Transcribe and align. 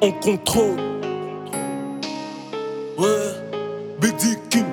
on 0.00 0.12
contrôle. 0.12 0.76
Ouais, 2.96 3.06
Big 4.00 4.16
Dick 4.16 4.38
King, 4.50 4.64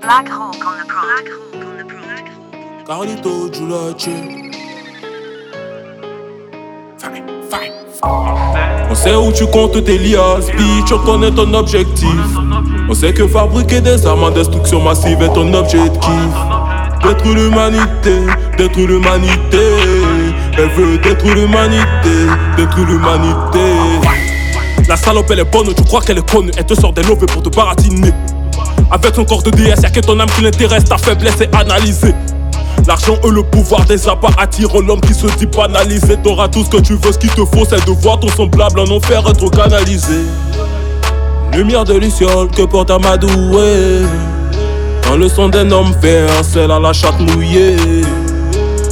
Black 0.00 0.28
Hawk 0.28 0.56
on 0.66 0.78
the 0.78 0.86
pro. 0.86 1.00
Black 1.02 1.28
Hawk 1.28 1.54
on 1.54 1.78
the 1.78 1.84
pro. 1.86 1.98
Carlito 2.86 3.52
Giulace. 3.52 4.08
On 8.90 8.94
sait 8.94 9.14
où 9.14 9.30
tu 9.32 9.46
comptes 9.46 9.84
tes 9.84 9.98
liasses, 9.98 10.50
bitch, 10.52 10.92
on 10.92 10.98
connaît 11.04 11.30
ton 11.30 11.52
objectif. 11.52 12.08
On 12.88 12.94
sait 12.94 13.12
que 13.12 13.26
fabriquer 13.28 13.82
des 13.82 14.06
armes 14.06 14.24
en 14.24 14.30
destruction 14.30 14.80
massive 14.80 15.20
est 15.20 15.32
ton 15.34 15.52
objectif. 15.52 16.10
Détruire 17.02 17.34
l'humanité, 17.34 18.26
détruire 18.56 18.88
l'humanité. 18.88 19.58
Elle 20.56 20.70
veut 20.70 20.98
détruire 20.98 21.34
l'humanité, 21.34 22.26
détruire 22.56 22.86
l'humanité. 22.88 24.07
Salope 25.08 25.30
elle 25.30 25.38
est 25.38 25.44
bonne, 25.50 25.72
tu 25.72 25.82
crois 25.84 26.02
qu'elle 26.02 26.18
est 26.18 26.30
connue, 26.30 26.50
elle 26.54 26.66
te 26.66 26.74
sort 26.74 26.92
des 26.92 27.02
lovés 27.02 27.24
pour 27.24 27.42
te 27.42 27.48
baratiner. 27.48 28.12
Avec 28.90 29.14
ton 29.14 29.24
corps 29.24 29.42
de 29.42 29.48
DS, 29.48 29.80
y'a 29.82 29.88
que 29.88 30.00
ton 30.00 30.20
âme 30.20 30.28
qui 30.36 30.42
l'intéresse, 30.42 30.84
ta 30.84 30.98
faiblesse 30.98 31.40
est 31.40 31.56
analysée. 31.56 32.14
L'argent 32.86 33.16
et 33.24 33.30
le 33.30 33.42
pouvoir 33.42 33.86
des 33.86 34.06
appâts 34.06 34.28
attirent 34.36 34.82
l'homme 34.82 35.00
qui 35.00 35.14
se 35.14 35.26
dit 35.38 35.46
banalisé. 35.46 36.18
T'auras 36.22 36.48
tout 36.48 36.62
ce 36.62 36.68
que 36.68 36.82
tu 36.82 36.92
veux, 36.96 37.10
ce 37.10 37.16
qu'il 37.16 37.30
te 37.30 37.42
faut, 37.42 37.64
c'est 37.66 37.82
de 37.86 37.90
voir 37.90 38.20
ton 38.20 38.28
semblable 38.28 38.80
en 38.80 38.96
enfer 38.96 39.26
être 39.26 39.48
canalisé. 39.48 40.26
Lumière 41.54 41.84
de 41.84 41.94
luciole 41.94 42.48
que 42.50 42.64
porte 42.64 42.90
Amadoué. 42.90 44.02
Dans 45.08 45.16
le 45.16 45.26
son 45.30 45.48
d'un 45.48 45.70
homme 45.70 45.94
vert, 46.02 46.28
celle 46.42 46.70
à 46.70 46.78
la 46.78 46.92
chatte 46.92 47.18
mouillée. 47.18 47.76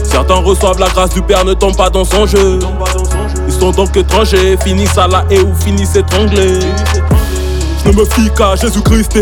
Certains 0.02 0.36
reçoivent 0.36 0.80
la 0.80 0.88
grâce 0.88 1.10
du 1.10 1.20
Père, 1.20 1.44
ne 1.44 1.52
tombent 1.52 1.76
pas 1.76 1.90
dans 1.90 2.06
son 2.06 2.24
jeu. 2.24 2.58
Sont 3.58 3.70
donc 3.70 3.96
étrangers, 3.96 4.56
finissent 4.62 4.98
à 4.98 5.08
la 5.08 5.24
haie 5.30 5.40
ou 5.40 5.54
finissent 5.54 5.96
étranglés. 5.96 6.60
Je 7.84 7.90
ne 7.90 7.96
me 7.96 8.04
fie 8.04 8.30
qu'à 8.36 8.54
Jésus-Christ. 8.54 9.18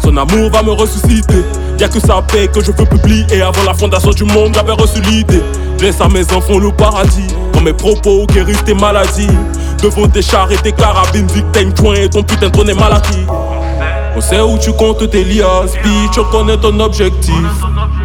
Son 0.00 0.16
amour 0.16 0.50
va 0.52 0.62
me 0.62 0.70
ressusciter. 0.70 1.44
Y'a 1.78 1.88
que 1.88 1.98
sa 1.98 2.22
paix 2.22 2.46
que 2.46 2.60
je 2.60 2.70
veux 2.70 2.84
publier. 2.86 3.26
Et 3.32 3.42
avant 3.42 3.64
la 3.66 3.74
fondation 3.74 4.10
du 4.10 4.24
monde, 4.24 4.52
j'avais 4.54 4.72
reçu 4.72 5.00
l'idée. 5.02 5.42
Laisse 5.80 6.00
à 6.00 6.08
mes 6.08 6.22
enfants 6.32 6.58
le 6.58 6.70
paradis. 6.70 7.26
Quand 7.52 7.62
mes 7.62 7.72
propos 7.72 8.26
guérissent 8.26 8.64
tes 8.64 8.74
maladies. 8.74 9.28
Devant 9.82 10.08
tes 10.08 10.22
chars 10.22 10.50
et 10.52 10.56
tes 10.56 10.72
carabines, 10.72 11.26
victimes, 11.26 11.76
joint 11.76 11.94
et 11.94 12.08
ton 12.08 12.22
putain 12.22 12.46
de 12.46 12.52
trône 12.52 12.70
est 12.70 12.74
mal. 12.74 13.02
On 14.16 14.20
sait 14.20 14.40
où 14.40 14.56
tu 14.56 14.72
comptes 14.72 15.10
tes 15.10 15.24
liasses, 15.24 15.74
bitch, 15.82 16.16
on 16.18 16.24
connaît 16.30 16.56
ton 16.56 16.78
objectif. 16.78 17.34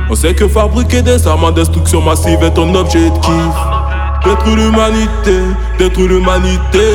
On 0.09 0.15
sait 0.15 0.33
que 0.33 0.47
fabriquer 0.47 1.03
des 1.03 1.27
armes 1.27 1.43
en 1.43 1.51
destruction 1.51 2.01
massive 2.01 2.41
est 2.41 2.53
ton 2.55 2.73
objectif. 2.73 3.31
Détruire 4.23 4.55
l'humanité, 4.57 5.39
détruire 5.77 6.09
l'humanité. 6.09 6.85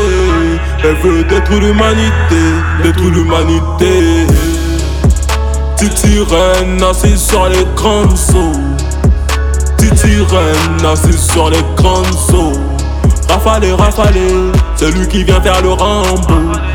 Elle 0.83 0.94
veut 0.97 1.25
détruire 1.25 1.61
l'humanité, 1.61 2.42
détruire 2.83 3.11
l'humanité. 3.11 4.27
Petite 5.77 5.98
sirène 5.98 6.83
assise 6.83 7.20
sur 7.20 7.48
les 7.48 7.67
grandes 7.75 8.12
eaux. 8.34 8.52
Petite 9.77 9.98
sirène 9.98 10.86
assise 10.86 11.30
sur 11.33 11.50
les 11.50 11.64
grandes 11.77 12.06
eaux. 12.34 12.52
Rafaler, 13.28 13.72
rafaler, 13.72 14.52
celui 14.77 15.08
qui 15.08 15.25
vient 15.25 15.41
faire 15.41 15.62
le 15.62 15.70
Rambo. 15.72 16.34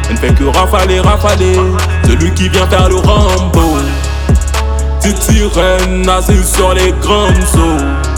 Elle 0.09 0.16
ne 0.16 0.20
fait 0.20 0.33
que 0.33 0.45
rafaler, 0.45 1.00
rafaler, 1.00 1.59
celui 2.05 2.33
qui 2.33 2.50
vient 2.50 2.67
faire 2.67 2.89
le 2.89 2.95
Rambo. 2.95 3.77
Petite 5.02 5.22
sirène 5.22 6.09
assise 6.09 6.52
sur 6.52 6.73
les 6.73 6.92
grandes 7.02 7.33
eaux. 7.55 8.08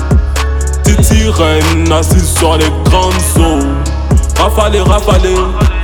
Petite 0.92 1.06
sirène 1.06 1.92
assise 1.92 2.34
sur 2.38 2.58
les 2.58 2.70
grandes 2.84 3.14
eaux. 3.38 3.66
Rafaler, 4.38 4.82
rafaler, 4.82 5.36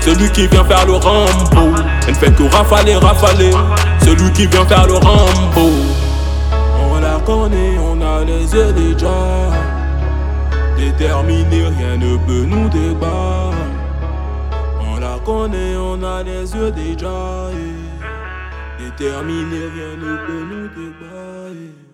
celui 0.01 0.29
qui 0.31 0.47
vient 0.47 0.65
faire 0.65 0.85
le 0.85 0.95
Rambo. 0.95 1.75
Elle 2.05 2.13
ne 2.13 2.17
fait 2.17 2.35
que 2.35 2.43
rafaler, 2.53 2.95
rafaler, 2.95 3.51
celui 4.03 4.31
qui 4.33 4.47
vient 4.47 4.65
faire 4.65 4.85
le 4.85 4.95
Rambo. 4.95 5.71
On 6.81 6.99
la 6.99 7.19
connaît, 7.25 7.77
on 7.79 8.01
a 8.01 8.25
les 8.25 8.53
yeux 8.53 8.73
déjà. 8.73 9.07
Déterminé, 10.77 11.67
rien 11.77 11.95
ne 11.97 12.17
peut 12.17 12.45
nous 12.45 12.67
débattre. 12.67 13.55
On 14.81 14.99
la 14.99 15.19
connaît, 15.23 15.77
on 15.77 16.03
a 16.03 16.21
les 16.21 16.53
yeux 16.53 16.71
déjà. 16.71 17.49
Déterminé, 18.77 19.57
rien 19.73 19.95
ne 19.97 20.17
peut 20.27 20.45
nous 20.51 20.67
débattre. 20.67 21.86